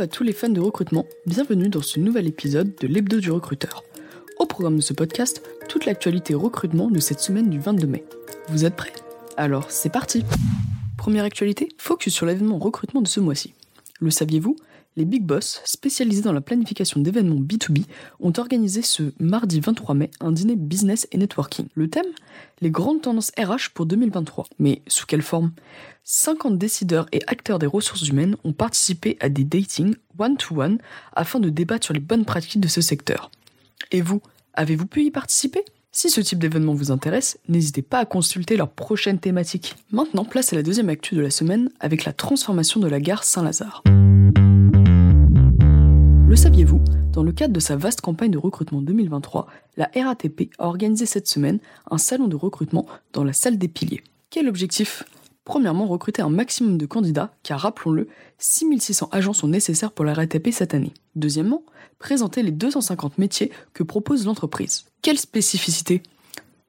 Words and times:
à 0.00 0.06
tous 0.06 0.22
les 0.22 0.32
fans 0.32 0.48
de 0.48 0.60
recrutement, 0.60 1.04
bienvenue 1.26 1.68
dans 1.68 1.82
ce 1.82 2.00
nouvel 2.00 2.26
épisode 2.26 2.74
de 2.80 2.86
l'Hebdo 2.86 3.20
du 3.20 3.30
recruteur. 3.30 3.84
Au 4.38 4.46
programme 4.46 4.76
de 4.76 4.80
ce 4.80 4.94
podcast, 4.94 5.42
toute 5.68 5.84
l'actualité 5.84 6.32
recrutement 6.32 6.90
de 6.90 6.98
cette 7.00 7.20
semaine 7.20 7.50
du 7.50 7.58
22 7.58 7.86
mai. 7.86 8.04
Vous 8.48 8.64
êtes 8.64 8.76
prêts? 8.76 8.94
Alors 9.36 9.70
c'est 9.70 9.92
parti 9.92 10.24
Première 10.96 11.24
actualité, 11.24 11.68
focus 11.76 12.14
sur 12.14 12.24
l'événement 12.24 12.58
recrutement 12.58 13.02
de 13.02 13.08
ce 13.08 13.20
mois-ci. 13.20 13.52
Le 14.00 14.10
saviez-vous? 14.10 14.56
Les 14.96 15.04
Big 15.04 15.22
Boss, 15.22 15.60
spécialisés 15.64 16.22
dans 16.22 16.32
la 16.32 16.40
planification 16.40 17.00
d'événements 17.00 17.40
B2B, 17.40 17.84
ont 18.18 18.32
organisé 18.36 18.82
ce 18.82 19.12
mardi 19.18 19.60
23 19.60 19.94
mai 19.94 20.10
un 20.20 20.32
dîner 20.32 20.56
business 20.56 21.06
et 21.12 21.18
networking. 21.18 21.66
Le 21.74 21.88
thème? 21.88 22.06
Les 22.60 22.70
grandes 22.70 23.02
tendances 23.02 23.32
RH 23.38 23.72
pour 23.74 23.86
2023. 23.86 24.46
Mais 24.58 24.82
sous 24.86 25.06
quelle 25.06 25.22
forme? 25.22 25.52
50 26.04 26.58
décideurs 26.58 27.06
et 27.12 27.20
acteurs 27.26 27.58
des 27.58 27.66
ressources 27.66 28.08
humaines 28.08 28.36
ont 28.44 28.52
participé 28.52 29.16
à 29.20 29.28
des 29.28 29.44
datings 29.44 29.94
one-to-one 30.18 30.78
afin 31.12 31.40
de 31.40 31.50
débattre 31.50 31.84
sur 31.84 31.94
les 31.94 32.00
bonnes 32.00 32.24
pratiques 32.24 32.60
de 32.60 32.68
ce 32.68 32.80
secteur. 32.80 33.30
Et 33.92 34.00
vous, 34.00 34.20
avez-vous 34.54 34.86
pu 34.86 35.04
y 35.04 35.10
participer? 35.10 35.64
Si 35.92 36.10
ce 36.10 36.20
type 36.20 36.38
d'événement 36.38 36.74
vous 36.74 36.92
intéresse, 36.92 37.38
n'hésitez 37.48 37.82
pas 37.82 37.98
à 37.98 38.04
consulter 38.04 38.56
leur 38.56 38.70
prochaine 38.70 39.18
thématique. 39.18 39.74
Maintenant, 39.90 40.24
place 40.24 40.52
à 40.52 40.56
la 40.56 40.62
deuxième 40.62 40.88
actu 40.88 41.14
de 41.14 41.20
la 41.20 41.30
semaine 41.30 41.70
avec 41.80 42.04
la 42.04 42.12
transformation 42.12 42.80
de 42.80 42.88
la 42.88 43.00
gare 43.00 43.24
Saint-Lazare. 43.24 43.82
Le 46.30 46.36
saviez-vous 46.36 46.80
Dans 47.12 47.24
le 47.24 47.32
cadre 47.32 47.52
de 47.52 47.58
sa 47.58 47.74
vaste 47.74 48.02
campagne 48.02 48.30
de 48.30 48.38
recrutement 48.38 48.80
2023, 48.80 49.48
la 49.76 49.90
RATP 49.92 50.52
a 50.60 50.68
organisé 50.68 51.04
cette 51.04 51.26
semaine 51.26 51.58
un 51.90 51.98
salon 51.98 52.28
de 52.28 52.36
recrutement 52.36 52.86
dans 53.12 53.24
la 53.24 53.32
salle 53.32 53.58
des 53.58 53.66
piliers. 53.66 54.04
Quel 54.30 54.48
objectif? 54.48 55.02
Premièrement, 55.44 55.88
recruter 55.88 56.22
un 56.22 56.28
maximum 56.28 56.78
de 56.78 56.86
candidats, 56.86 57.34
car 57.42 57.58
rappelons-le, 57.58 58.06
6600 58.38 59.08
agents 59.10 59.32
sont 59.32 59.48
nécessaires 59.48 59.90
pour 59.90 60.04
la 60.04 60.14
RATP 60.14 60.52
cette 60.52 60.72
année. 60.72 60.94
Deuxièmement, 61.16 61.64
présenter 61.98 62.44
les 62.44 62.52
250 62.52 63.18
métiers 63.18 63.50
que 63.74 63.82
propose 63.82 64.24
l'entreprise. 64.24 64.84
Quelle 65.02 65.18
spécificité? 65.18 66.00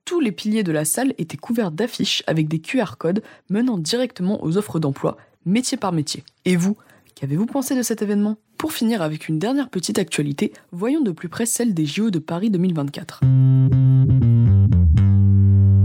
Tous 0.06 0.20
les 0.20 0.32
piliers 0.32 0.64
de 0.64 0.72
la 0.72 0.86
salle 0.86 1.14
étaient 1.20 1.38
couverts 1.38 1.70
d'affiches 1.70 2.24
avec 2.26 2.48
des 2.48 2.62
QR 2.62 2.98
codes 2.98 3.22
menant 3.52 3.78
directement 3.78 4.44
aux 4.44 4.58
offres 4.58 4.80
d'emploi, 4.80 5.18
métier 5.46 5.78
par 5.78 5.92
métier. 5.92 6.24
Et 6.46 6.56
vous, 6.56 6.78
qu'avez-vous 7.14 7.46
pensé 7.46 7.76
de 7.76 7.84
cet 7.84 8.02
événement? 8.02 8.38
Pour 8.62 8.74
finir 8.74 9.02
avec 9.02 9.28
une 9.28 9.40
dernière 9.40 9.70
petite 9.70 9.98
actualité, 9.98 10.54
voyons 10.72 11.02
de 11.02 11.10
plus 11.10 11.30
près 11.30 11.48
celle 11.48 11.74
des 11.74 11.88
JO 11.88 12.12
de 12.12 12.20
Paris 12.20 12.52
2024. 12.52 13.22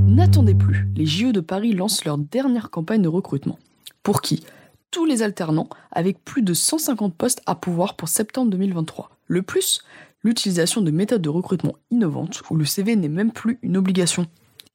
N'attendez 0.07 0.55
plus, 0.55 0.87
les 0.95 1.07
JO 1.07 1.33
de 1.33 1.41
Paris 1.41 1.73
lancent 1.73 2.05
leur 2.05 2.19
dernière 2.19 2.69
campagne 2.69 3.01
de 3.01 3.09
recrutement. 3.09 3.59
Pour 4.03 4.21
qui? 4.21 4.45
Tous 4.91 5.07
les 5.07 5.23
alternants, 5.23 5.71
avec 5.91 6.23
plus 6.23 6.43
de 6.43 6.53
150 6.53 7.15
postes 7.15 7.41
à 7.47 7.55
pouvoir 7.55 7.97
pour 7.97 8.11
septembre 8.11 8.51
2023. 8.51 9.09
Le 9.27 9.41
plus? 9.41 9.81
L'utilisation 10.23 10.83
de 10.83 10.91
méthodes 10.91 11.23
de 11.23 11.31
recrutement 11.31 11.77
innovantes 11.91 12.43
où 12.51 12.57
le 12.57 12.67
CV 12.67 12.95
n'est 12.95 13.09
même 13.09 13.33
plus 13.33 13.59
une 13.63 13.79
obligation. 13.79 14.27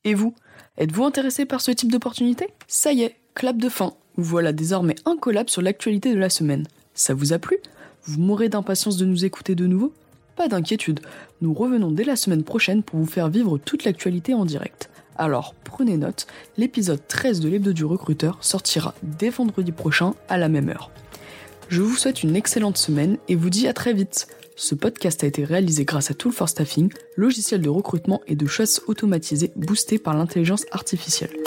Et 0.06 0.16
vous? 0.16 0.34
Êtes-vous 0.80 1.04
intéressé 1.04 1.46
par 1.46 1.62
ce 1.62 1.70
type 1.70 1.92
d'opportunité? 1.92 2.48
Ça 2.68 2.94
y 2.94 3.04
est, 3.04 3.18
clap 3.36 3.58
de 3.58 3.70
fin. 3.70 3.94
Voilà 4.16 4.54
désormais 4.54 4.96
un 5.06 5.18
collab 5.18 5.50
sur 5.50 5.62
l'actualité 5.62 6.16
de 6.16 6.20
la 6.20 6.32
semaine. 6.32 6.66
Ça 6.96 7.14
vous 7.14 7.32
a 7.32 7.38
plu? 7.38 7.58
Vous 8.04 8.20
mourrez 8.20 8.50
d'impatience 8.50 8.98
de 8.98 9.06
nous 9.06 9.26
écouter 9.26 9.56
de 9.56 9.68
nouveau 9.68 9.94
Pas 10.36 10.48
d'inquiétude, 10.48 11.02
nous 11.42 11.54
revenons 11.54 11.92
dès 11.92 12.04
la 12.04 12.16
semaine 12.16 12.44
prochaine 12.44 12.84
pour 12.84 13.00
vous 13.00 13.06
faire 13.06 13.30
vivre 13.30 13.58
toute 13.58 13.84
l'actualité 13.84 14.34
en 14.34 14.46
direct. 14.46 14.90
Alors 15.18 15.54
prenez 15.64 15.98
note, 15.98 16.26
l'épisode 16.58 17.02
13 17.08 17.42
de 17.42 17.50
l'hebdo 17.50 17.74
du 17.74 17.86
recruteur 17.86 18.38
sortira 18.42 18.96
dès 19.04 19.30
vendredi 19.30 19.72
prochain 19.72 20.16
à 20.30 20.38
la 20.38 20.50
même 20.50 20.70
heure. 20.70 20.90
Je 21.70 21.82
vous 21.82 21.96
souhaite 21.96 22.24
une 22.24 22.36
excellente 22.36 22.78
semaine 22.78 23.18
et 23.28 23.36
vous 23.36 23.50
dis 23.50 23.68
à 23.68 23.74
très 23.74 23.94
vite. 23.94 24.28
Ce 24.56 24.76
podcast 24.76 25.24
a 25.24 25.28
été 25.28 25.44
réalisé 25.44 25.86
grâce 25.86 26.12
à 26.12 26.14
Tool 26.14 26.32
for 26.32 26.50
Staffing, 26.50 26.92
logiciel 27.16 27.62
de 27.62 27.70
recrutement 27.70 28.22
et 28.28 28.36
de 28.36 28.48
chasse 28.48 28.82
automatisé 28.88 29.52
boosté 29.56 29.98
par 29.98 30.14
l'intelligence 30.14 30.66
artificielle. 30.72 31.41